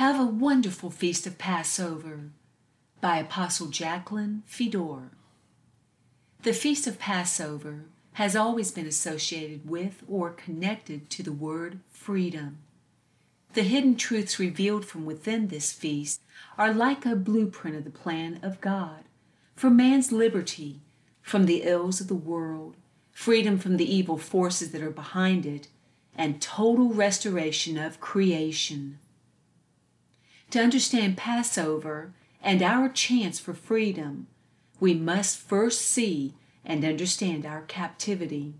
[0.00, 2.30] Have a wonderful feast of Passover
[3.02, 5.10] by Apostle Jacqueline Fedor.
[6.42, 7.84] The Feast of Passover
[8.14, 12.60] has always been associated with or connected to the word freedom.
[13.52, 16.22] The hidden truths revealed from within this feast
[16.56, 19.04] are like a blueprint of the plan of God
[19.54, 20.80] for man's liberty
[21.20, 22.74] from the ills of the world,
[23.12, 25.68] freedom from the evil forces that are behind it,
[26.16, 28.98] and total restoration of creation.
[30.50, 32.12] To understand Passover
[32.42, 34.26] and our chance for freedom,
[34.80, 36.34] we must first see
[36.64, 38.54] and understand our captivity.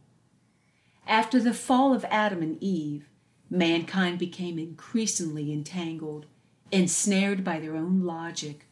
[1.07, 3.09] After the fall of Adam and Eve,
[3.51, 6.27] mankind became increasingly entangled,
[6.71, 8.67] ensnared by their own logic,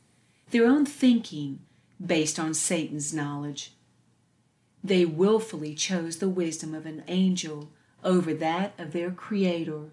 [0.52, 1.58] their own thinking
[2.04, 3.72] based on Satan's knowledge.
[4.84, 7.72] They willfully chose the wisdom of an angel
[8.04, 9.90] over that of their Creator,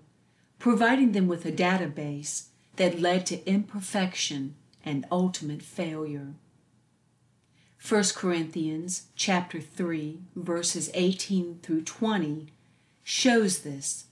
[0.60, 6.34] providing them with a database that led to imperfection and ultimate failure.
[7.88, 12.48] 1 Corinthians chapter 3 verses 18 through 20
[13.04, 14.06] shows this.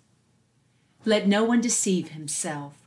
[1.05, 2.77] Let no one deceive himself.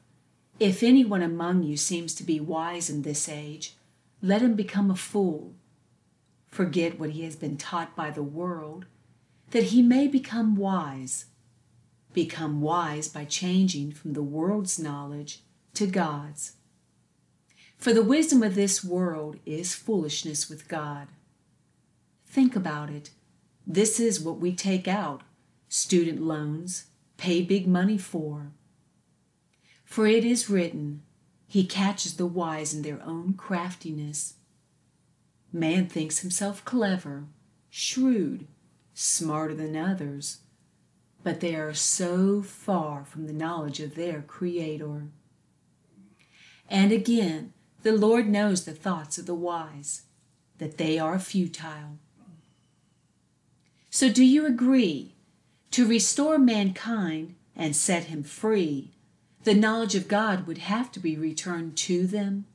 [0.58, 3.74] If anyone among you seems to be wise in this age,
[4.22, 5.52] let him become a fool.
[6.46, 8.86] Forget what he has been taught by the world,
[9.50, 11.26] that he may become wise.
[12.14, 15.42] Become wise by changing from the world's knowledge
[15.76, 16.52] to God's.
[17.76, 21.08] For the wisdom of this world is foolishness with God.
[22.26, 23.10] Think about it.
[23.66, 25.22] This is what we take out
[25.68, 28.52] student loans, pay big money for.
[29.84, 31.02] For it is written,
[31.46, 34.34] He catches the wise in their own craftiness.
[35.52, 37.24] Man thinks himself clever,
[37.70, 38.46] shrewd,
[38.94, 40.38] smarter than others,
[41.22, 45.08] but they are so far from the knowledge of their Creator.
[46.68, 50.02] And again, the Lord knows the thoughts of the wise,
[50.58, 51.98] that they are futile.
[53.90, 55.14] So, do you agree?
[55.72, 58.90] To restore mankind and set him free,
[59.44, 62.46] the knowledge of God would have to be returned to them.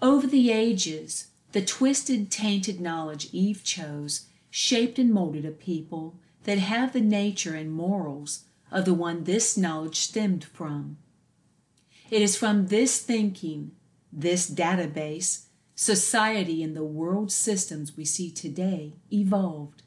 [0.00, 6.14] Over the ages, the twisted, tainted knowledge Eve chose shaped and molded a people
[6.44, 10.96] that have the nature and morals of the one this knowledge stemmed from.
[12.10, 13.72] It is from this thinking,
[14.12, 19.82] this database, society and the world systems we see today evolved.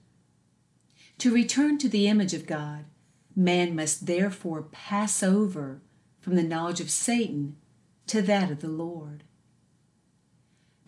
[1.19, 2.85] To return to the image of God,
[3.35, 5.81] man must therefore pass over
[6.19, 7.55] from the knowledge of Satan
[8.07, 9.23] to that of the Lord.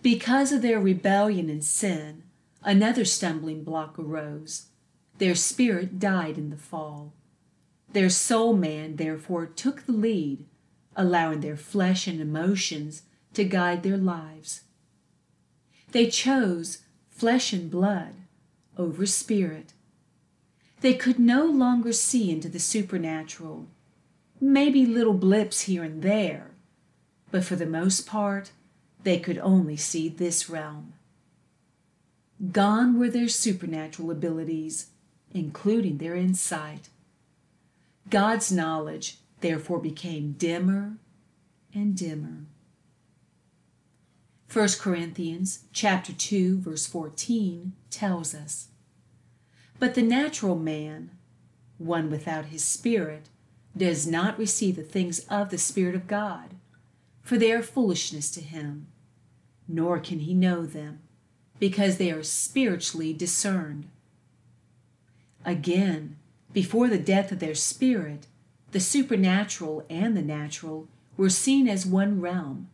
[0.01, 2.23] Because of their rebellion and sin,
[2.63, 4.67] another stumbling block arose.
[5.17, 7.13] Their spirit died in the fall.
[7.91, 10.45] Their soul man therefore took the lead
[10.95, 14.61] allowing their flesh and emotions to guide their lives.
[15.91, 16.79] They chose
[17.09, 18.13] flesh and blood
[18.77, 19.73] over spirit.
[20.81, 23.67] They could no longer see into the supernatural,
[24.39, 26.51] maybe little blips here and there,
[27.31, 28.51] but for the most part,
[29.03, 30.93] they could only see this realm.
[32.51, 34.87] Gone were their supernatural abilities,
[35.31, 36.87] including their insight.
[38.09, 40.97] God's knowledge therefore became dimmer
[41.73, 42.45] and dimmer.
[44.51, 48.69] 1 Corinthians chapter 2 verse 14 tells us,
[49.77, 51.11] But the natural man,
[51.77, 53.29] one without his spirit,
[53.77, 56.55] does not receive the things of the Spirit of God,
[57.21, 58.87] for they are foolishness to him,
[59.67, 60.99] nor can he know them,
[61.59, 63.87] because they are spiritually discerned.
[65.45, 66.17] Again,
[66.51, 68.25] before the death of their spirit,
[68.71, 70.87] the supernatural and the natural
[71.17, 72.69] were seen as one realm,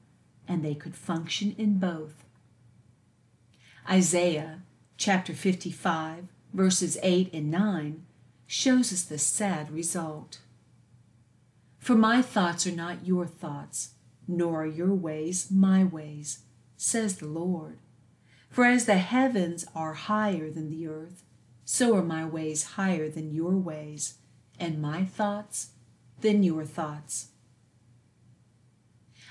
[0.47, 2.25] and they could function in both.
[3.89, 4.61] Isaiah
[4.97, 8.05] chapter 55, verses 8 and 9
[8.47, 10.39] shows us the sad result.
[11.79, 13.91] For my thoughts are not your thoughts,
[14.27, 16.39] nor are your ways my ways,
[16.77, 17.77] says the Lord.
[18.49, 21.23] For as the heavens are higher than the earth,
[21.63, 24.15] so are my ways higher than your ways,
[24.59, 25.71] and my thoughts
[26.21, 27.29] than your thoughts.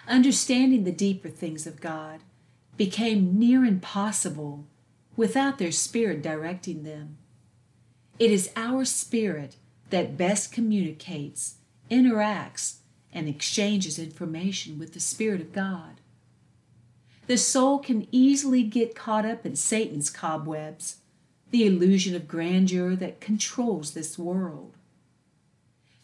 [0.06, 2.20] Understanding the deeper things of God
[2.76, 4.66] became near impossible
[5.16, 7.16] without their spirit directing them.
[8.18, 9.56] It is our spirit
[9.90, 11.56] that best communicates,
[11.90, 12.76] interacts,
[13.12, 16.00] and exchanges information with the Spirit of God.
[17.26, 20.96] The soul can easily get caught up in Satan's cobwebs,
[21.50, 24.76] the illusion of grandeur that controls this world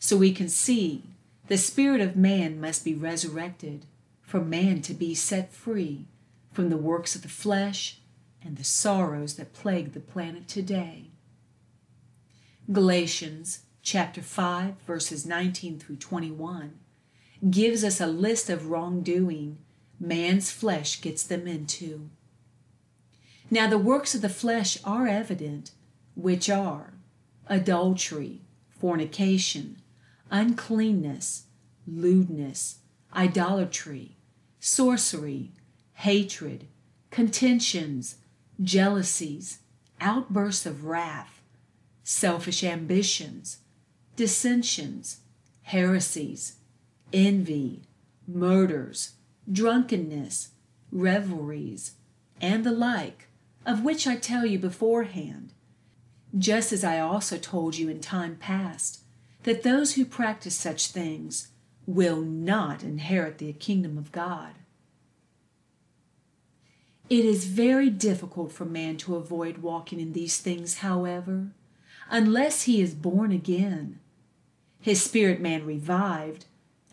[0.00, 1.04] so we can see
[1.46, 3.84] the spirit of man must be resurrected
[4.22, 6.06] for man to be set free
[6.52, 7.98] from the works of the flesh
[8.42, 11.10] and the sorrows that plague the planet today.
[12.72, 16.78] Galatians chapter 5 verses 19 through 21
[17.50, 19.58] gives us a list of wrongdoing
[19.98, 22.08] man's flesh gets them into.
[23.50, 25.72] Now the works of the flesh are evident,
[26.14, 26.94] which are
[27.48, 29.79] adultery, fornication,
[30.30, 31.44] uncleanness,
[31.86, 32.78] lewdness,
[33.14, 34.16] idolatry,
[34.58, 35.52] sorcery,
[35.94, 36.66] hatred,
[37.10, 38.16] contentions,
[38.62, 39.60] jealousies,
[40.00, 41.42] outbursts of wrath,
[42.04, 43.58] selfish ambitions,
[44.16, 45.20] dissensions,
[45.62, 46.56] heresies,
[47.12, 47.82] envy,
[48.26, 49.12] murders,
[49.50, 50.50] drunkenness,
[50.92, 51.92] revelries,
[52.40, 53.28] and the like,
[53.66, 55.52] of which I tell you beforehand,
[56.36, 58.99] just as I also told you in time past,
[59.44, 61.48] that those who practice such things
[61.86, 64.52] will not inherit the kingdom of God.
[67.08, 71.48] It is very difficult for man to avoid walking in these things, however,
[72.08, 73.98] unless he is born again,
[74.80, 76.46] his spirit man revived,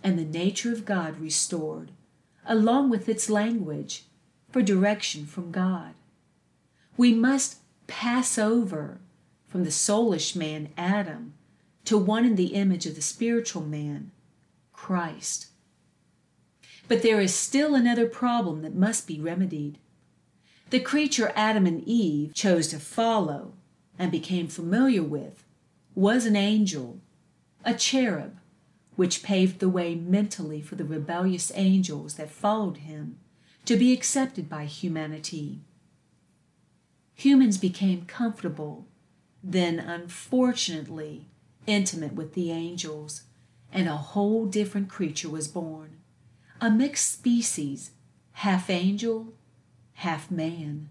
[0.04, 1.92] and the nature of God restored,
[2.46, 4.06] along with its language,
[4.50, 5.94] for direction from God.
[6.96, 9.00] We must pass over
[9.48, 11.34] from the soulish man, Adam,
[11.88, 14.12] to one in the image of the spiritual man,
[14.74, 15.48] Christ.
[16.90, 19.78] But there is still another problem that must be remedied.
[20.70, 23.54] The creature Adam and Eve chose to follow
[23.98, 25.46] and became familiar with
[25.96, 27.00] was an angel,
[27.64, 28.36] a cherub,
[28.98, 33.18] which paved the way mentally for the rebellious angels that followed him
[33.64, 35.62] to be accepted by humanity.
[37.16, 38.88] Humans became comfortable,
[39.42, 41.28] then unfortunately
[41.68, 43.24] intimate with the angels,
[43.72, 45.98] and a whole different creature was born,
[46.60, 47.92] a mixed species,
[48.32, 49.34] half angel,
[49.94, 50.90] half man.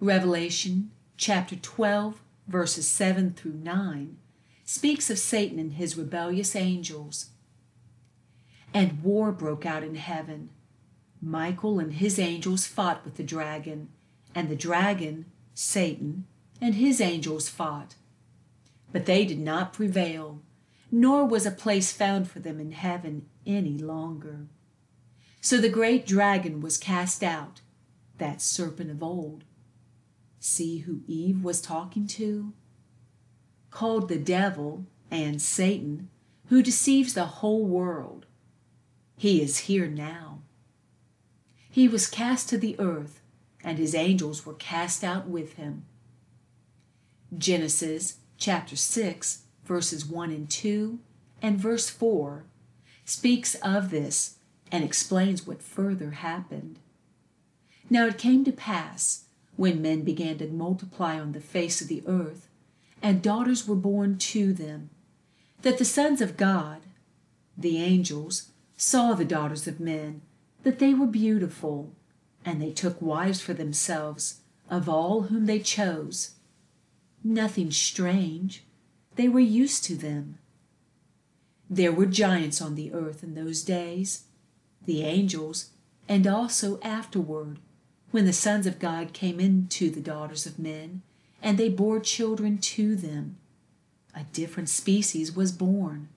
[0.00, 4.16] Revelation chapter 12, verses 7 through 9
[4.64, 7.30] speaks of Satan and his rebellious angels.
[8.72, 10.48] And war broke out in heaven.
[11.20, 13.90] Michael and his angels fought with the dragon,
[14.34, 16.26] and the dragon, Satan,
[16.60, 17.94] and his angels fought.
[18.92, 20.42] But they did not prevail,
[20.90, 24.46] nor was a place found for them in heaven any longer.
[25.40, 27.62] So the great dragon was cast out,
[28.18, 29.44] that serpent of old.
[30.38, 32.52] See who Eve was talking to?
[33.72, 36.08] called the devil and Satan,
[36.46, 38.26] who deceives the whole world.
[39.16, 40.42] He is here now.
[41.70, 43.20] He was cast to the earth,
[43.64, 45.86] and his angels were cast out with him.
[47.36, 50.98] Genesis chapter 6, verses 1 and 2,
[51.40, 52.42] and verse 4
[53.04, 54.38] speaks of this
[54.72, 56.80] and explains what further happened.
[57.88, 62.02] Now it came to pass, when men began to multiply on the face of the
[62.04, 62.48] earth,
[63.00, 64.90] and daughters were born to them,
[65.60, 66.80] that the sons of God,
[67.56, 70.20] the angels, saw the daughters of men,
[70.64, 71.92] that they were beautiful,
[72.44, 76.34] and they took wives for themselves of all whom they chose.
[77.24, 78.64] Nothing strange,
[79.16, 80.38] they were used to them.
[81.70, 84.24] There were giants on the earth in those days,
[84.84, 85.70] the angels,
[86.08, 87.58] and also afterward,
[88.10, 91.02] when the sons of God came into the daughters of men
[91.42, 93.36] and they bore children to them.
[94.14, 96.08] A different species was born.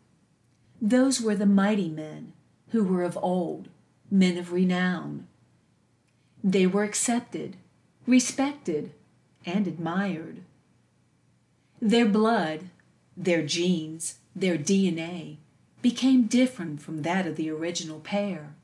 [0.81, 2.33] Those were the mighty men
[2.69, 3.69] who were of old,
[4.11, 5.27] men of renown.
[6.43, 7.55] They were accepted,
[8.05, 8.91] respected,
[9.45, 10.41] and admired.
[11.85, 12.71] Their blood,
[13.15, 15.37] their genes, their DNA
[15.83, 18.55] became different from that of the original pair.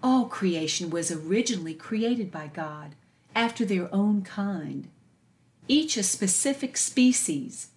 [0.00, 2.94] All creation was originally created by God
[3.34, 4.86] after their own kind
[5.66, 7.70] each a specific species.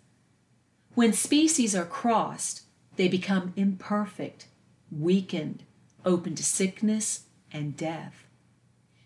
[0.94, 2.62] When species are crossed,
[2.96, 4.46] they become imperfect,
[4.92, 5.64] weakened,
[6.06, 8.24] open to sickness and death.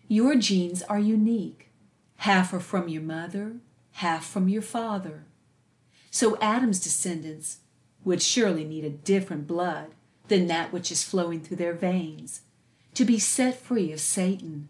[0.08, 1.70] Your genes are unique.
[2.16, 3.54] Half are from your mother,
[3.92, 5.24] half from your father.
[6.10, 7.58] So Adam's descendants
[8.04, 9.88] would surely need a different blood
[10.28, 12.42] than that which is flowing through their veins
[12.94, 14.68] to be set free of Satan.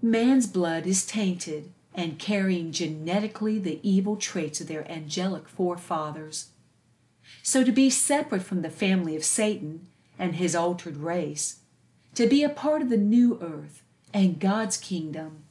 [0.00, 6.50] Man's blood is tainted and carrying genetically the evil traits of their angelic forefathers.
[7.42, 9.86] So to be separate from the family of Satan
[10.18, 11.60] and his altered race,
[12.14, 13.82] to be a part of the new earth
[14.14, 15.44] and God's kingdom,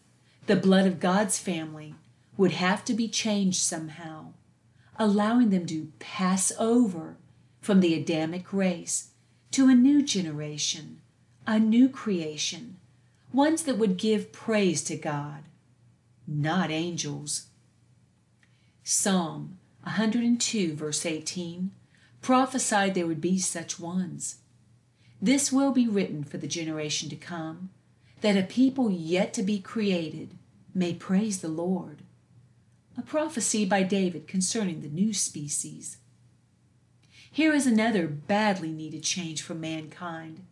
[0.47, 1.95] the blood of God's family
[2.37, 4.33] would have to be changed somehow,
[4.97, 7.17] allowing them to pass over
[7.61, 9.09] from the Adamic race
[9.51, 11.01] to a new generation,
[11.47, 12.77] a new creation,
[13.33, 15.43] ones that would give praise to God,
[16.27, 17.47] not angels.
[18.83, 21.71] Psalm 102, verse 18,
[22.21, 24.37] prophesied there would be such ones.
[25.21, 27.69] This will be written for the generation to come,
[28.21, 30.37] that a people yet to be created
[30.73, 32.01] may praise the Lord.
[32.97, 35.97] A prophecy by David concerning the new species.
[37.29, 40.45] Here is another badly needed change for mankind.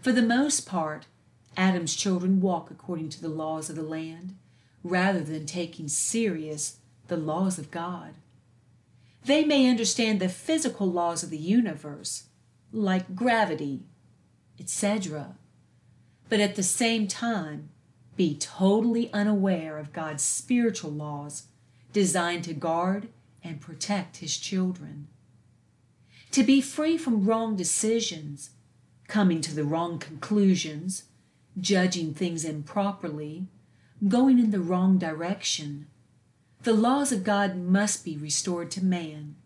[0.00, 1.06] For the most part,
[1.56, 4.36] Adam's children walk according to the laws of the land,
[4.82, 8.14] rather than taking serious the laws of God.
[9.24, 12.24] They may understand the physical laws of the universe,
[12.72, 13.84] like gravity,
[14.58, 15.36] etc.,
[16.28, 17.68] but at the same time
[18.16, 21.44] be totally unaware of God's spiritual laws
[21.94, 23.08] designed to guard
[23.42, 25.06] and protect His children.
[26.32, 28.50] To be free from wrong decisions,
[29.06, 31.04] coming to the wrong conclusions,
[31.58, 33.46] judging things improperly,
[34.08, 35.86] going in the wrong direction.
[36.64, 39.36] The laws of God must be restored to man.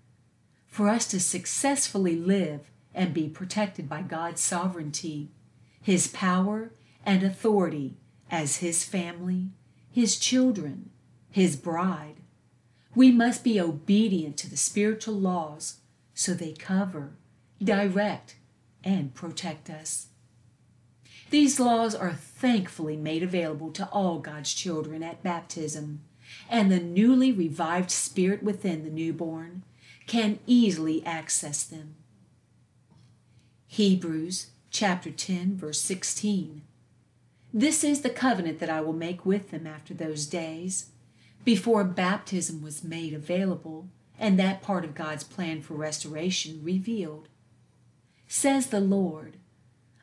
[0.66, 5.28] For us to successfully live and be protected by God's sovereignty,
[5.82, 6.72] His power
[7.04, 7.98] and authority
[8.30, 9.50] as His family,
[9.90, 10.90] His children,
[11.30, 12.22] His bride,
[12.98, 15.76] we must be obedient to the spiritual laws
[16.14, 17.12] so they cover,
[17.62, 18.34] direct,
[18.82, 20.08] and protect us.
[21.30, 26.00] These laws are thankfully made available to all God's children at baptism,
[26.50, 29.62] and the newly revived spirit within the newborn
[30.08, 31.94] can easily access them.
[33.68, 36.62] Hebrews chapter 10 verse 16.
[37.54, 40.86] This is the covenant that I will make with them after those days.
[41.44, 47.28] Before baptism was made available and that part of God's plan for restoration revealed.
[48.26, 49.36] Says the Lord,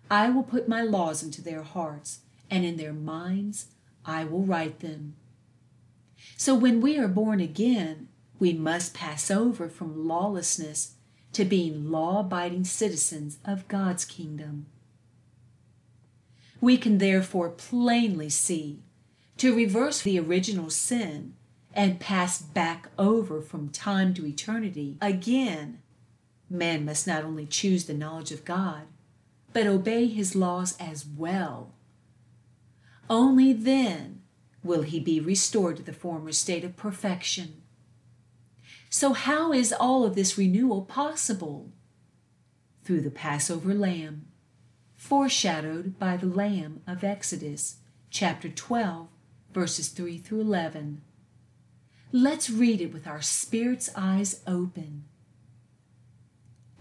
[0.09, 3.67] I will put my laws into their hearts, and in their minds
[4.05, 5.15] I will write them.
[6.37, 8.07] So when we are born again,
[8.39, 10.93] we must pass over from lawlessness
[11.33, 14.67] to being law abiding citizens of God's kingdom.
[16.61, 18.79] We can therefore plainly see
[19.37, 21.33] to reverse the original sin
[21.73, 25.81] and pass back over from time to eternity again,
[26.49, 28.83] man must not only choose the knowledge of God,
[29.51, 31.73] but obey his laws as well.
[33.09, 34.21] Only then
[34.63, 37.61] will he be restored to the former state of perfection.
[38.89, 41.71] So, how is all of this renewal possible?
[42.83, 44.27] Through the Passover lamb,
[44.95, 47.77] foreshadowed by the Lamb of Exodus,
[48.09, 49.07] chapter 12,
[49.55, 51.01] verses 3 through 11.
[52.11, 55.05] Let's read it with our spirit's eyes open.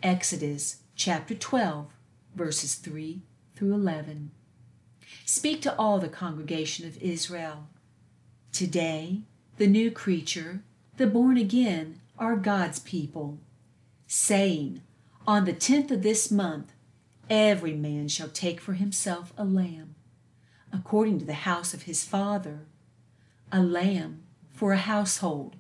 [0.03, 1.87] Exodus chapter 12,
[2.35, 3.23] verses 3
[3.55, 4.33] through 11.
[5.25, 7.69] Speak to all the congregation of Israel.
[8.51, 9.21] Today,
[9.57, 10.65] the new creature,
[10.97, 13.39] the born again, are God's people,
[14.09, 14.81] saying,
[15.29, 16.73] On the tenth of this month,
[17.31, 19.94] every man shall take for himself a lamb,
[20.75, 22.67] according to the house of his father,
[23.53, 25.55] a lamb for a household.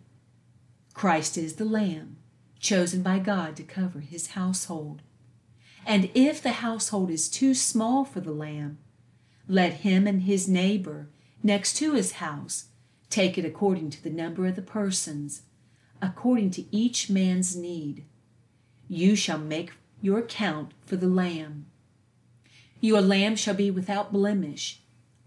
[0.92, 2.16] Christ is the lamb,
[2.59, 5.02] chosen by God to cover his household.
[5.87, 8.78] And if the household is too small for the lamb,
[9.47, 11.09] let him and his neighbor
[11.42, 12.66] next to his house
[13.09, 15.42] take it according to the number of the persons,
[16.02, 18.04] according to each man's need.
[18.88, 21.66] You shall make your count for the lamb.
[22.80, 24.80] Your lamb shall be without blemish,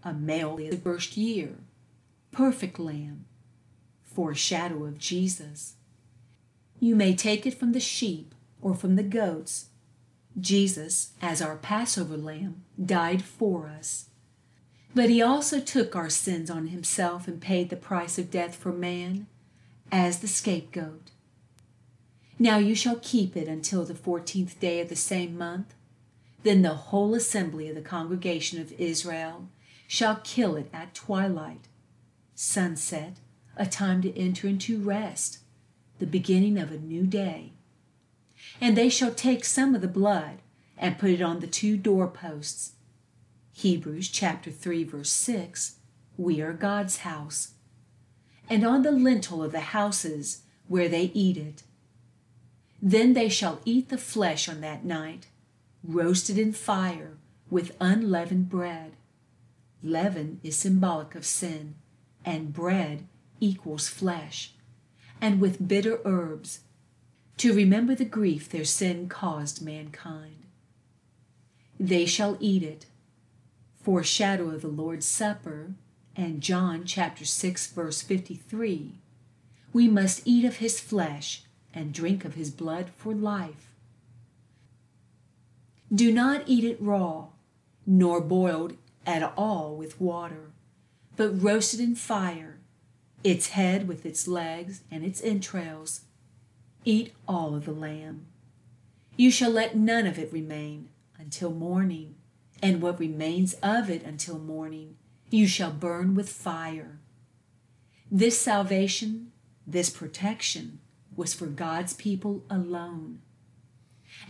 [0.04, 1.56] a male in the first year,
[2.32, 3.24] perfect lamb,
[4.04, 5.74] foreshadow of Jesus.
[6.80, 9.66] You may take it from the sheep or from the goats
[10.40, 14.06] Jesus, as our Passover lamb, died for us.
[14.94, 18.72] But he also took our sins on himself and paid the price of death for
[18.72, 19.26] man
[19.90, 21.10] as the scapegoat.
[22.38, 25.74] Now you shall keep it until the fourteenth day of the same month.
[26.44, 29.48] Then the whole assembly of the congregation of Israel
[29.88, 31.66] shall kill it at twilight,
[32.34, 33.14] sunset,
[33.56, 35.38] a time to enter into rest,
[35.98, 37.54] the beginning of a new day.
[38.60, 40.42] And they shall take some of the blood
[40.76, 42.72] and put it on the two doorposts.
[43.52, 45.76] Hebrews chapter 3 verse 6,
[46.18, 47.54] we are God's house.
[48.48, 51.62] And on the lintel of the houses where they eat it.
[52.80, 55.28] Then they shall eat the flesh on that night,
[55.82, 57.16] roasted in fire
[57.50, 58.92] with unleavened bread.
[59.82, 61.74] Leaven is symbolic of sin,
[62.24, 63.06] and bread
[63.40, 64.54] equals flesh,
[65.20, 66.60] and with bitter herbs
[67.36, 70.44] to remember the grief their sin caused mankind.
[71.78, 72.86] They shall eat it,
[73.80, 75.74] foreshadow of the Lord's Supper,
[76.16, 78.98] and John chapter 6 verse 53.
[79.72, 83.72] We must eat of his flesh and drink of his blood for life.
[85.94, 87.28] Do not eat it raw,
[87.86, 88.76] nor boiled
[89.08, 90.52] at all with water,
[91.16, 92.58] but roasted in fire,
[93.24, 96.02] its head with its legs and its entrails.
[96.84, 98.26] Eat all of the lamb.
[99.16, 102.16] You shall let none of it remain until morning,
[102.62, 104.96] and what remains of it until morning
[105.30, 106.98] you shall burn with fire.
[108.10, 109.32] This salvation,
[109.66, 110.80] this protection,
[111.16, 113.20] was for God's people alone.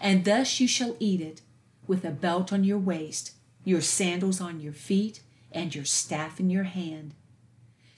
[0.01, 1.43] And thus you shall eat it
[1.87, 3.33] with a belt on your waist,
[3.69, 5.21] your sandals on your feet,
[5.53, 7.13] and your staff in your hand.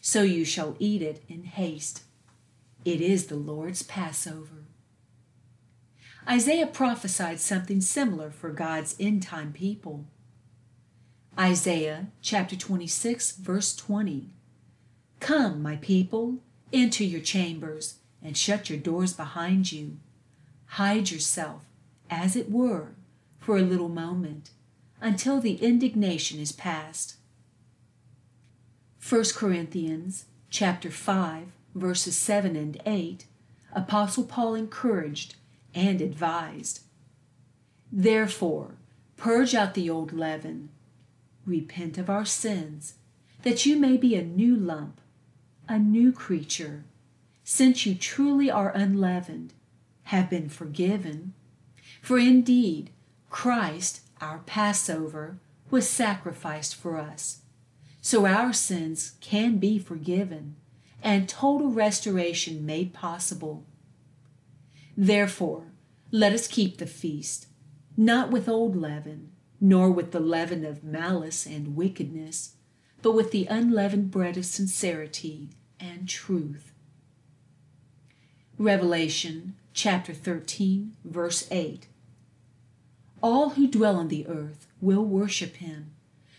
[0.00, 2.02] So you shall eat it in haste.
[2.84, 4.64] It is the Lord's Passover.
[6.28, 10.06] Isaiah prophesied something similar for God's end time people.
[11.38, 14.30] Isaiah chapter 26, verse 20.
[15.20, 16.38] Come, my people,
[16.72, 19.98] into your chambers and shut your doors behind you.
[20.66, 21.64] Hide yourself,
[22.10, 22.88] as it were,
[23.38, 24.50] for a little moment,
[25.00, 27.16] until the indignation is past.
[29.06, 33.24] 1 Corinthians chapter 5, verses 7 and 8,
[33.72, 35.36] Apostle Paul encouraged
[35.74, 36.80] and advised.
[37.90, 38.72] Therefore,
[39.16, 40.70] purge out the old leaven,
[41.46, 42.94] repent of our sins,
[43.42, 45.00] that you may be a new lump,
[45.68, 46.84] a new creature
[47.50, 49.52] since you truly are unleavened,
[50.04, 51.34] have been forgiven.
[52.00, 52.90] For indeed,
[53.28, 55.38] Christ, our Passover,
[55.70, 57.42] was sacrificed for us.
[58.00, 60.56] So our sins can be forgiven
[61.02, 63.64] and total restoration made possible.
[64.96, 65.72] Therefore,
[66.10, 67.46] let us keep the feast,
[67.96, 72.54] not with old leaven, nor with the leaven of malice and wickedness,
[73.02, 76.72] but with the unleavened bread of sincerity and truth.
[78.58, 81.86] Revelation chapter 13, verse 8.
[83.22, 85.92] All who dwell on the earth will worship him,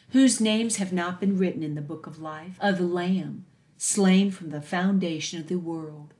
[0.10, 3.46] whose names have not been written in the book of life of the Lamb,
[3.78, 6.14] slain from the foundation of the world.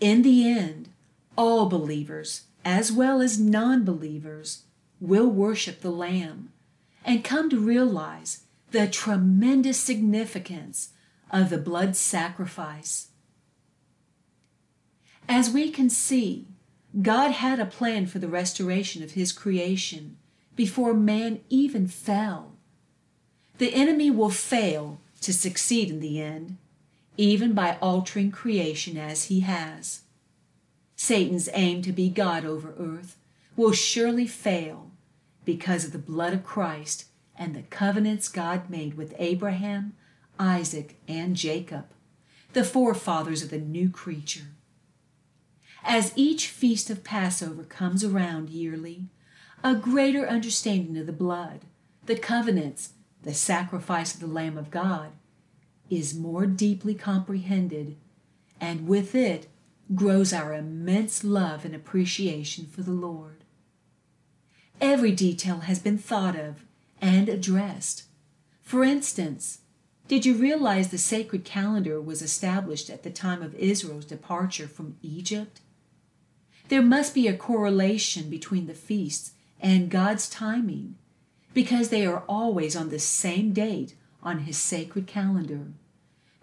[0.00, 0.88] In the end,
[1.36, 4.64] all believers, as well as non believers,
[5.00, 6.52] will worship the Lamb
[7.04, 10.90] and come to realize the tremendous significance
[11.30, 13.08] of the blood sacrifice
[15.28, 16.46] as we can see,
[17.00, 20.16] God had a plan for the restoration of his creation
[20.54, 22.52] before man even fell.
[23.58, 26.56] The enemy will fail to succeed in the end,
[27.16, 30.02] even by altering creation as he has.
[30.94, 33.18] Satan's aim to be God over earth
[33.56, 34.90] will surely fail
[35.44, 37.06] because of the blood of Christ
[37.38, 39.94] and the covenants God made with Abraham,
[40.38, 41.86] Isaac, and Jacob,
[42.54, 44.48] the forefathers of the new creature.
[45.88, 49.04] As each feast of Passover comes around yearly,
[49.62, 51.60] a greater understanding of the blood,
[52.06, 55.12] the covenants, the sacrifice of the Lamb of God
[55.88, 57.96] is more deeply comprehended,
[58.60, 59.46] and with it
[59.94, 63.44] grows our immense love and appreciation for the Lord.
[64.80, 66.64] Every detail has been thought of
[67.00, 68.02] and addressed.
[68.60, 69.60] For instance,
[70.08, 74.96] did you realize the sacred calendar was established at the time of Israel's departure from
[75.00, 75.60] Egypt?
[76.68, 80.96] There must be a correlation between the feasts and God's timing
[81.54, 85.68] because they are always on the same date on His sacred calendar,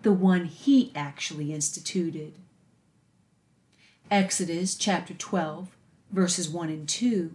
[0.02, 2.34] the one He actually instituted.
[4.10, 5.76] Exodus chapter 12,
[6.12, 7.32] verses 1 and 2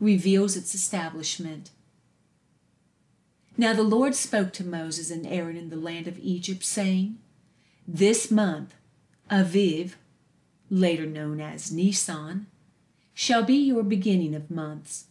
[0.00, 1.70] reveals its establishment.
[3.56, 7.18] Now the Lord spoke to Moses and Aaron in the land of Egypt, saying,
[7.86, 8.74] This month,
[9.30, 9.92] Aviv,
[10.70, 12.46] later known as Nisan,
[13.12, 15.06] shall be your beginning of months.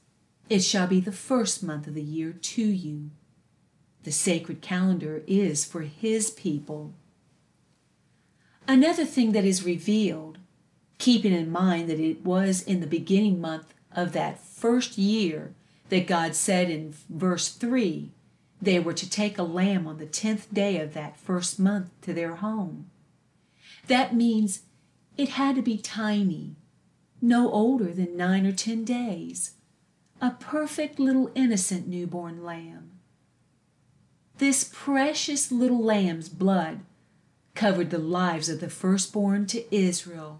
[0.50, 3.12] It shall be the first month of the year to you.
[4.04, 6.94] The sacred calendar is for his people.
[8.68, 10.38] Another thing that is revealed,
[10.98, 15.54] keeping in mind that it was in the beginning month of that first year
[15.90, 18.12] that God said in verse 3
[18.62, 22.14] they were to take a lamb on the tenth day of that first month to
[22.14, 22.90] their home.
[23.88, 24.62] That means
[25.20, 26.56] it had to be tiny,
[27.22, 29.52] no older than nine or ten days,
[30.22, 32.92] a perfect little innocent newborn lamb.
[34.38, 36.80] This precious little lamb's blood
[37.54, 40.40] covered the lives of the firstborn to Israel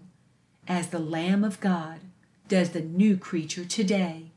[0.66, 2.00] as the Lamb of God
[2.48, 4.30] does the new creature today.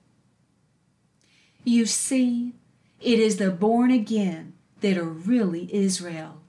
[1.64, 2.52] You see,
[3.00, 6.42] it is the born again that are really Israel,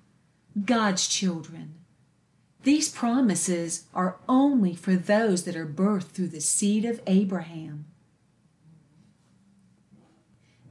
[0.64, 1.83] God's children.
[2.64, 7.84] These promises are only for those that are birthed through the seed of Abraham.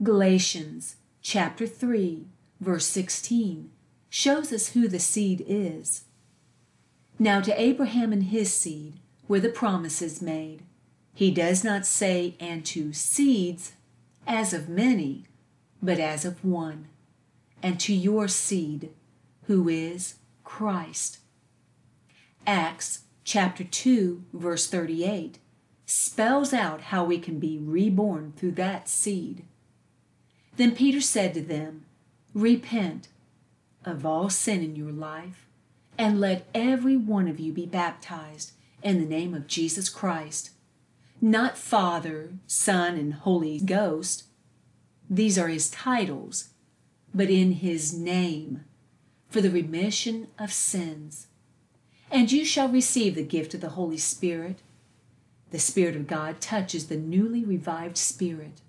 [0.01, 2.25] Galatians chapter 3,
[2.60, 3.69] verse 16
[4.10, 6.06] shows us who the seed is.
[7.19, 10.63] Now to Abraham and his seed were the promises made.
[11.13, 13.73] He does not say, and to seeds,
[14.25, 15.25] as of many,
[15.82, 16.88] but as of one,
[17.62, 18.89] and to your seed,
[19.43, 21.19] who is Christ.
[22.45, 25.39] Acts chapter 2, verse 38
[25.86, 29.45] spells out how we can be reborn through that seed.
[30.58, 31.86] Then Peter said to them,
[32.34, 33.08] Repent
[33.86, 35.47] of all sin in your life,
[35.97, 40.51] and let every one of you be baptized in the name of Jesus Christ.
[41.21, 44.25] Not Father, Son, and Holy Ghost.
[45.10, 46.49] These are his titles,
[47.13, 48.65] but in his name,
[49.29, 51.27] for the remission of sins.
[52.13, 54.62] And you shall receive the gift of the Holy Spirit.
[55.49, 58.62] The Spirit of God touches the newly revived spirit.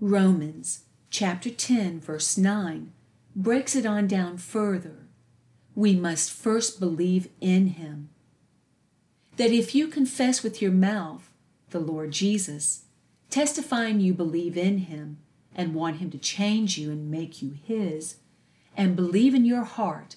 [0.00, 2.92] Romans chapter 10, verse 9
[3.34, 5.08] breaks it on down further.
[5.74, 8.10] We must first believe in him.
[9.36, 11.32] That if you confess with your mouth
[11.70, 12.84] the Lord Jesus,
[13.28, 15.18] testifying you believe in him
[15.52, 18.18] and want him to change you and make you his,
[18.76, 20.14] and believe in your heart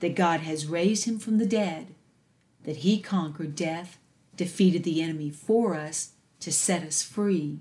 [0.00, 1.94] that God has raised him from the dead,
[2.64, 3.98] that he conquered death,
[4.36, 7.60] defeated the enemy for us to set us free,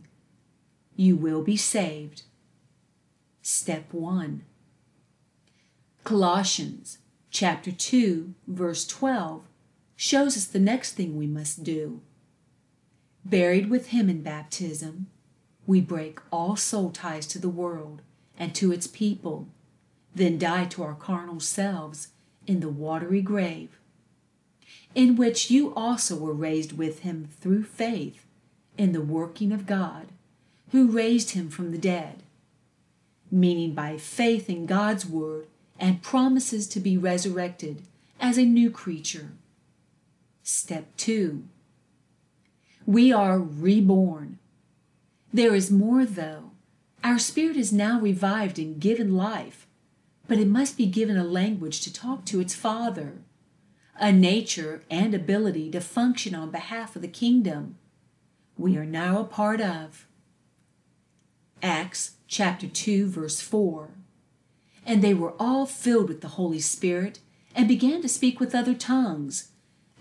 [0.95, 2.23] you will be saved.
[3.41, 4.43] Step 1.
[6.03, 9.43] Colossians chapter 2 verse 12
[9.95, 12.01] shows us the next thing we must do.
[13.23, 15.07] Buried with him in baptism,
[15.65, 18.01] we break all soul ties to the world
[18.37, 19.47] and to its people,
[20.13, 22.09] then die to our carnal selves
[22.47, 23.79] in the watery grave,
[24.93, 28.25] in which you also were raised with him through faith
[28.77, 30.07] in the working of God,
[30.71, 32.23] who raised him from the dead,
[33.31, 35.47] meaning by faith in God's word
[35.79, 37.81] and promises to be resurrected
[38.19, 39.31] as a new creature.
[40.43, 41.43] Step 2.
[42.85, 44.37] We are reborn.
[45.33, 46.51] There is more, though.
[47.03, 49.64] Our spirit is now revived and given life
[50.27, 53.13] but it must be given a language to talk to its Father,
[53.97, 57.77] a nature and ability to function on behalf of the kingdom
[58.57, 60.07] we are now a part of.
[61.61, 63.89] Acts chapter 2, verse 4.
[64.85, 67.19] And they were all filled with the Holy Spirit
[67.53, 69.49] and began to speak with other tongues,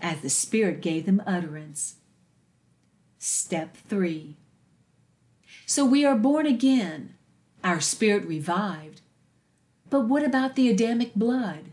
[0.01, 1.95] as the Spirit gave them utterance.
[3.17, 4.35] Step 3.
[5.65, 7.15] So we are born again,
[7.63, 9.01] our spirit revived,
[9.89, 11.71] but what about the Adamic blood?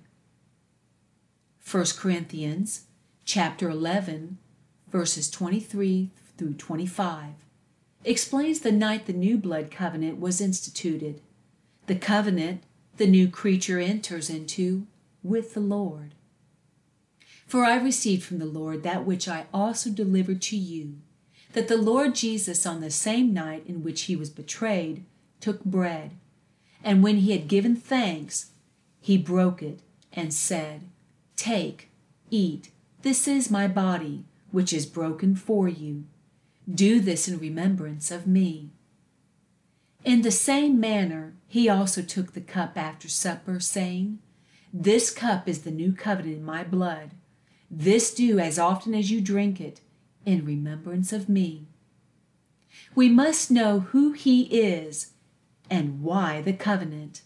[1.69, 2.87] 1 Corinthians
[3.25, 4.39] chapter 11
[4.91, 7.35] verses 23 through 25
[8.05, 11.21] explains the night the new blood covenant was instituted.
[11.87, 12.65] The covenant
[12.97, 14.87] the new creature enters into
[15.23, 16.15] with the Lord.
[17.47, 20.97] For I received from the Lord that which I also delivered to you,
[21.53, 25.05] that the Lord Jesus, on the same night in which he was betrayed,
[25.41, 26.13] took bread.
[26.83, 28.51] And when he had given thanks,
[29.01, 29.81] he broke it
[30.13, 30.83] and said,
[31.37, 31.91] Take,
[32.31, 32.71] eat,
[33.03, 36.05] this is my body, which is broken for you.
[36.73, 38.71] Do this in remembrance of me.
[40.05, 44.19] In the same manner, he also took the cup after supper, saying,
[44.73, 47.11] This cup is the new covenant in my blood.
[47.71, 49.81] This do as often as you drink it,
[50.25, 51.67] in remembrance of me.
[52.95, 55.13] We must know who he is
[55.73, 57.23] and why the covenant.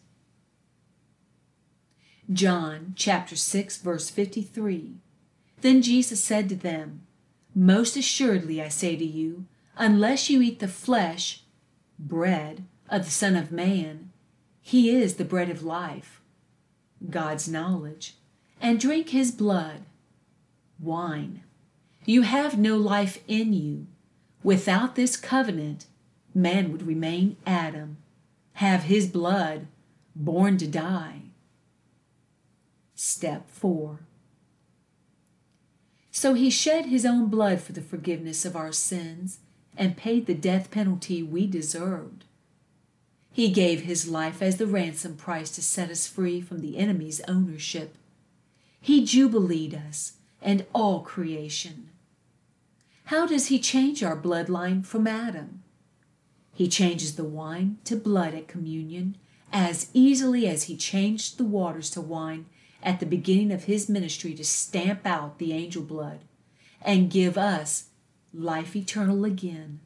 [2.33, 4.99] John chapter 6 verse 53.
[5.63, 7.09] Then Jesus said to them,
[7.57, 11.43] Most assuredly I say to you, unless you eat the flesh,
[11.99, 14.13] bread, of the Son of Man,
[14.63, 16.21] he is the bread of life,
[17.11, 18.15] God's knowledge,
[18.61, 19.87] and drink his blood,
[20.79, 21.43] wine.
[22.05, 23.89] You have no life in you.
[24.45, 25.87] Without this covenant,
[26.33, 27.97] man would remain Adam
[28.57, 29.67] have his blood,
[30.15, 31.21] born to die.
[32.95, 34.01] Step 4.
[36.11, 39.41] So he shed his own blood for the forgiveness of our sins
[39.77, 42.25] and paid the death penalty we deserved.
[43.31, 47.21] He gave his life as the ransom price to set us free from the enemy's
[47.29, 47.97] ownership.
[48.81, 51.91] He jubileed us, and all creation.
[53.05, 55.63] How does he change our bloodline from Adam?
[56.57, 59.19] He changes the wine to blood at communion
[59.53, 62.47] as easily as he changed the waters to wine
[62.83, 66.21] at the beginning of his ministry to stamp out the angel blood
[66.81, 67.91] and give us
[68.33, 69.81] life eternal again.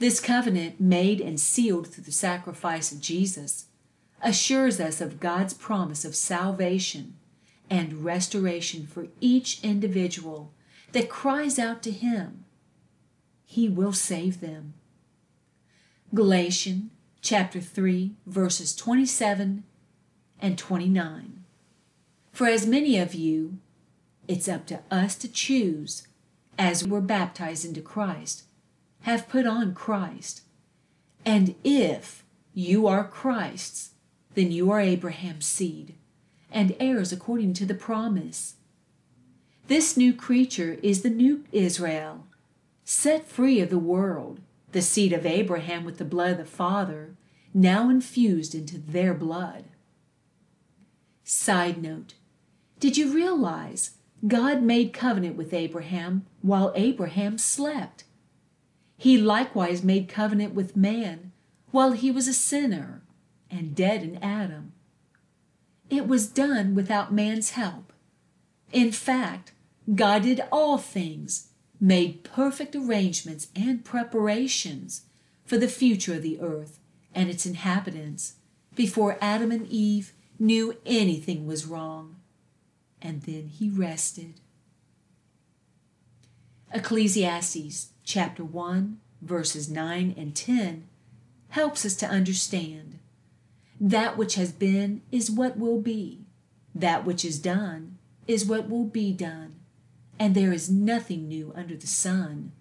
[0.00, 3.66] This covenant, made and sealed through the sacrifice of Jesus,
[4.20, 7.14] assures us of God's promise of salvation
[7.70, 10.52] and restoration for each individual
[10.90, 12.44] that cries out to Him.
[13.46, 14.74] He will save them.
[16.12, 19.62] Galatians chapter 3, verses 27
[20.40, 21.44] and 29.
[22.32, 23.58] For as many of you,
[24.26, 26.08] it's up to us to choose,
[26.58, 28.42] as we were baptized into Christ,
[29.02, 30.42] have put on Christ.
[31.24, 33.90] And if you are Christ's,
[34.34, 35.94] then you are Abraham's seed,
[36.50, 38.56] and heirs according to the promise.
[39.68, 42.26] This new creature is the new Israel,
[42.84, 44.40] set free of the world,
[44.72, 47.16] the seed of Abraham with the blood of the Father,
[47.52, 49.64] now infused into their blood.
[51.24, 52.14] Side note
[52.78, 53.92] Did you realize
[54.26, 58.04] God made covenant with Abraham while Abraham slept?
[58.96, 61.32] He likewise made covenant with man
[61.70, 63.02] while he was a sinner
[63.50, 64.72] and dead in Adam.
[65.88, 67.92] It was done without man's help.
[68.72, 69.52] In fact,
[69.94, 71.48] God did all things,
[71.80, 75.02] made perfect arrangements and preparations
[75.44, 76.78] for the future of the earth
[77.14, 78.34] and its inhabitants
[78.74, 82.16] before Adam and Eve knew anything was wrong.
[83.02, 84.40] And then he rested.
[86.72, 90.86] Ecclesiastes chapter 1, verses 9 and 10
[91.50, 92.98] helps us to understand
[93.80, 96.26] that which has been is what will be,
[96.74, 99.56] that which is done is what will be done,
[100.20, 102.52] and there is nothing new under the sun.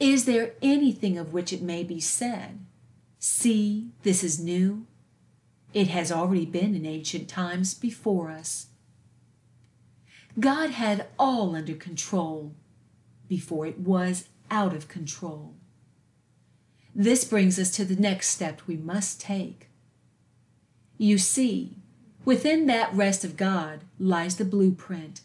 [0.00, 2.64] Is there anything of which it may be said,
[3.18, 4.86] See, this is new?
[5.74, 8.68] It has already been in ancient times before us.
[10.40, 12.54] God had all under control
[13.28, 15.54] before it was out of control.
[16.94, 19.68] This brings us to the next step we must take.
[20.96, 21.76] You see,
[22.24, 25.20] within that rest of God lies the blueprint,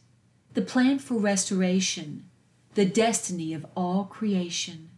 [0.54, 2.26] the plan for restoration,
[2.74, 4.90] the destiny of all creation.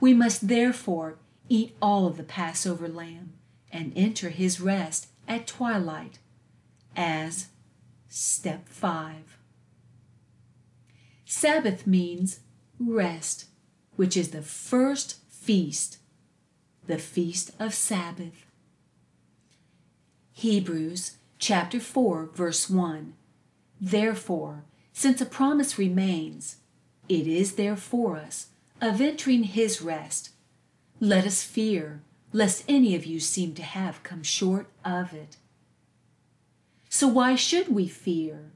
[0.00, 3.34] We must therefore eat all of the Passover lamb
[3.70, 6.18] and enter his rest at twilight
[6.96, 7.48] as
[8.08, 9.38] step 5.
[11.24, 12.40] Sabbath means
[12.78, 13.46] rest,
[13.96, 15.98] which is the first feast,
[16.86, 18.46] the feast of Sabbath.
[20.32, 23.14] Hebrews chapter 4 verse 1.
[23.84, 26.58] Therefore, since a promise remains,
[27.08, 28.46] it is there for us
[28.80, 30.30] of entering his rest.
[31.00, 32.00] Let us fear,
[32.32, 35.36] lest any of you seem to have come short of it.
[36.88, 38.52] So why should we fear?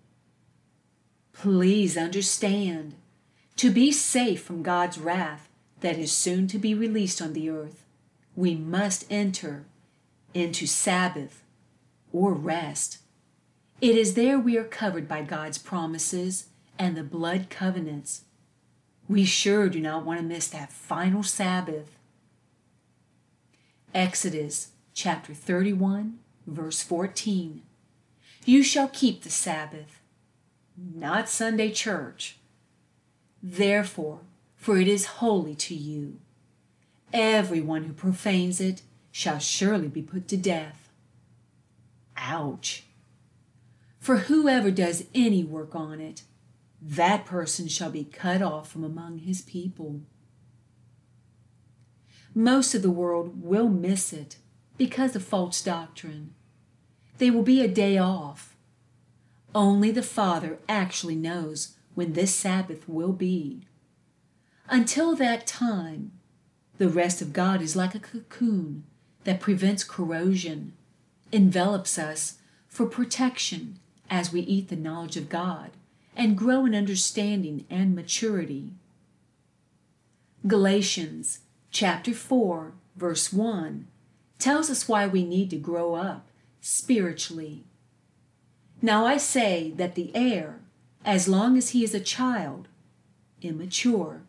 [1.32, 2.94] Please understand,
[3.56, 5.48] to be safe from God's wrath,
[5.80, 7.84] that is soon to be released on the earth,
[8.36, 9.64] we must enter
[10.34, 11.42] into Sabbath
[12.12, 12.98] or rest.
[13.80, 16.46] It is there we are covered by God's promises
[16.78, 18.22] and the blood covenants.
[19.06, 21.98] We sure do not want to miss that final Sabbath.
[23.94, 27.60] Exodus chapter 31, verse 14.
[28.46, 30.00] You shall keep the Sabbath,
[30.76, 32.38] not Sunday church.
[33.42, 34.20] Therefore,
[34.56, 36.18] for it is holy to you.
[37.12, 38.80] Everyone who profanes it
[39.12, 40.88] shall surely be put to death.
[42.16, 42.85] Ouch!
[44.06, 46.22] For whoever does any work on it,
[46.80, 50.02] that person shall be cut off from among his people.
[52.32, 54.36] Most of the world will miss it
[54.78, 56.34] because of false doctrine.
[57.18, 58.54] They will be a day off.
[59.52, 63.62] Only the Father actually knows when this Sabbath will be.
[64.68, 66.12] Until that time,
[66.78, 68.84] the rest of God is like a cocoon
[69.24, 70.74] that prevents corrosion,
[71.32, 72.34] envelops us
[72.68, 75.70] for protection as we eat the knowledge of God
[76.16, 78.70] and grow in understanding and maturity.
[80.46, 81.40] Galatians
[81.70, 83.86] chapter 4 verse 1
[84.38, 86.26] tells us why we need to grow up
[86.60, 87.64] spiritually.
[88.82, 90.60] Now I say that the heir,
[91.04, 92.68] as long as he is a child,
[93.42, 94.22] immature,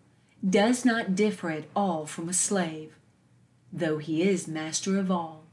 [0.47, 2.95] does not differ at all from a slave,
[3.73, 5.46] though he is master of all.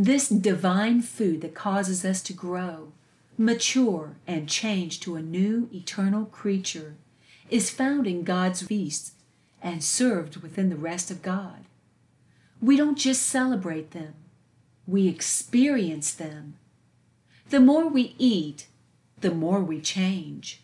[0.00, 2.92] This divine food that causes us to grow,
[3.36, 6.94] mature, and change to a new eternal creature,
[7.50, 9.14] is found in God's feasts
[9.60, 11.64] and served within the rest of God.
[12.62, 14.14] We don't just celebrate them,
[14.86, 16.54] we experience them.
[17.50, 18.68] The more we eat,
[19.20, 20.62] the more we change.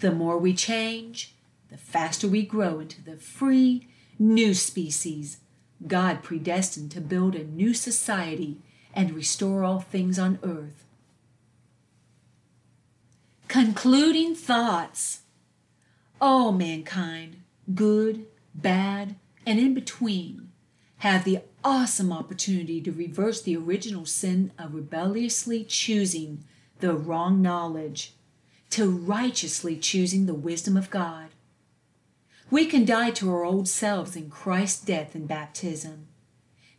[0.00, 1.34] The more we change,
[1.70, 5.38] the faster we grow into the free, new species
[5.86, 8.58] God predestined to build a new society
[8.94, 10.84] and restore all things on earth.
[13.48, 15.20] Concluding thoughts.
[16.20, 17.42] All mankind,
[17.74, 20.50] good, bad, and in between,
[20.98, 26.44] have the awesome opportunity to reverse the original sin of rebelliously choosing
[26.80, 28.14] the wrong knowledge
[28.70, 31.28] to righteously choosing the wisdom of God.
[32.50, 36.08] We can die to our old selves in Christ's death and baptism.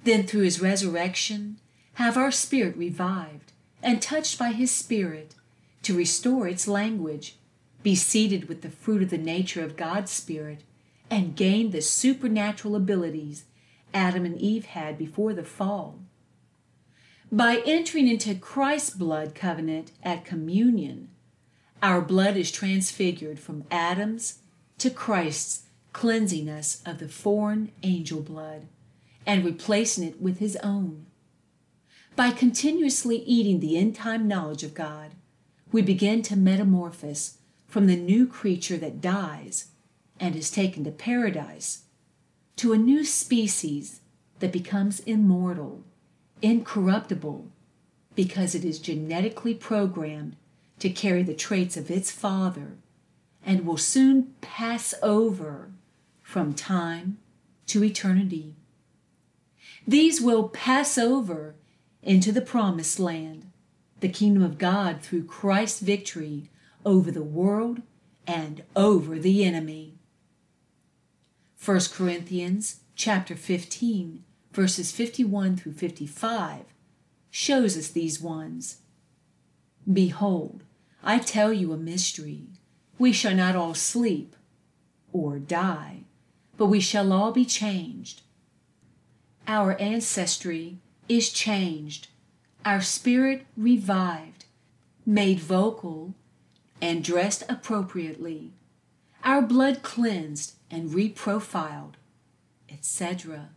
[0.03, 1.57] Then, through his resurrection,
[1.95, 5.35] have our spirit revived and touched by his spirit
[5.81, 7.37] to restore its language,
[7.83, 10.61] be seated with the fruit of the nature of God's spirit,
[11.09, 13.45] and gain the supernatural abilities
[13.93, 15.99] Adam and Eve had before the fall.
[17.31, 21.09] By entering into Christ's blood covenant at communion,
[21.81, 24.39] our blood is transfigured from Adam's
[24.79, 28.67] to Christ's, cleansing us of the foreign angel blood
[29.25, 31.05] and replacing it with his own.
[32.15, 35.11] By continuously eating the end time knowledge of God,
[35.73, 39.67] we begin to metamorphose from the new creature that dies
[40.17, 41.83] and is taken to paradise
[42.55, 43.99] to a new species
[44.39, 45.83] that becomes immortal,
[46.41, 47.49] incorruptible,
[48.15, 50.37] because it is genetically programmed
[50.79, 52.77] to carry the traits of its father
[53.45, 55.71] and will soon pass over
[56.23, 57.17] from time
[57.67, 58.55] to eternity.
[59.85, 61.55] These will pass over
[62.05, 63.51] into the promised land,
[63.99, 66.49] the kingdom of God through Christ's victory
[66.85, 67.81] over the world
[68.27, 69.95] and over the enemy.
[71.63, 76.61] 1 Corinthians chapter 15 verses 51 through 55
[77.29, 78.77] shows us these ones.
[79.91, 80.63] Behold,
[81.03, 82.47] I tell you a mystery.
[82.97, 84.35] We shall not all sleep
[85.11, 86.03] or die,
[86.55, 88.21] but we shall all be changed.
[89.47, 92.07] Our ancestry is changed,
[92.63, 94.45] our spirit revived,
[95.05, 96.15] made vocal,
[96.81, 98.53] and dressed appropriately,
[99.23, 101.93] our blood cleansed and reprofiled,
[102.69, 103.49] etc.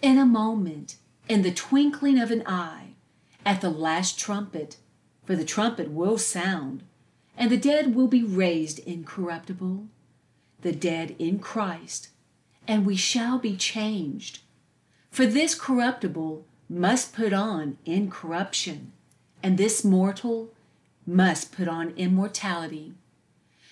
[0.00, 0.96] In a moment,
[1.28, 2.94] in the twinkling of an eye,
[3.44, 4.76] at the last trumpet,
[5.24, 6.82] for the trumpet will sound,
[7.36, 9.86] and the dead will be raised incorruptible,
[10.60, 12.08] the dead in Christ,
[12.68, 14.40] and we shall be changed.
[15.12, 18.92] For this corruptible must put on incorruption,
[19.42, 20.54] and this mortal
[21.06, 22.94] must put on immortality.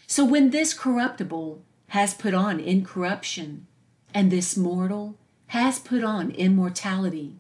[0.06, 3.66] So when this corruptible has put on incorruption,
[4.12, 7.36] and this mortal has put on immortality,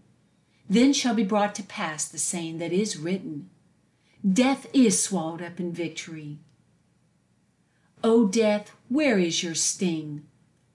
[0.66, 3.50] then shall be brought to pass the saying that is written
[4.26, 6.38] Death is swallowed up in victory.
[8.02, 10.24] O death, where is your sting?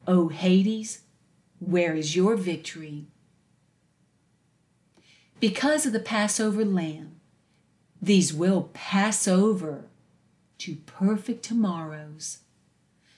[0.08, 1.00] O Hades,
[1.60, 3.08] where is your victory?
[5.48, 7.18] Because of the Passover lamb,
[8.02, 9.86] these will pass over
[10.58, 12.40] to perfect tomorrows,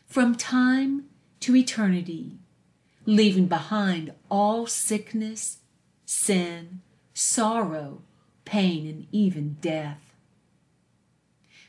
[0.05, 1.05] from time
[1.39, 2.33] to eternity,
[3.05, 5.59] leaving behind all sickness,
[6.05, 6.81] sin,
[7.13, 8.01] sorrow,
[8.43, 10.13] pain, and even death.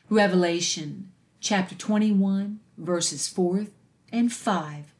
[0.09, 3.67] Revelation chapter 21, verses 4
[4.11, 4.93] and 5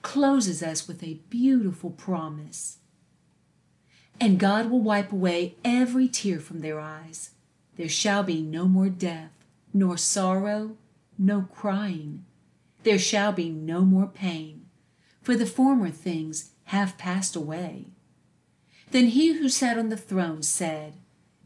[0.00, 2.78] closes us with a beautiful promise.
[4.20, 7.30] And God will wipe away every tear from their eyes.
[7.76, 9.32] There shall be no more death,
[9.72, 10.76] nor sorrow,
[11.18, 12.24] no crying.
[12.84, 14.66] There shall be no more pain,
[15.22, 17.86] for the former things have passed away.
[18.90, 20.94] Then he who sat on the throne said,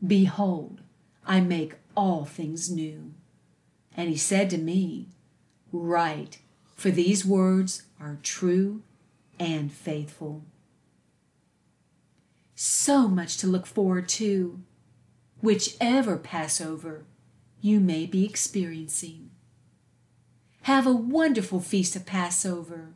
[0.06, 0.82] Behold,
[1.26, 3.14] I make all things new.
[3.96, 5.06] And he said to me,
[5.72, 6.38] Write,
[6.76, 8.82] for these words are true
[9.38, 10.42] and faithful.
[12.60, 14.58] So much to look forward to,
[15.40, 17.04] whichever Passover
[17.60, 19.30] you may be experiencing.
[20.62, 22.94] Have a wonderful feast of Passover